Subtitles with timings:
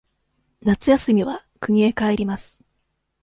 [0.63, 2.63] 夏休みは国へ帰ります。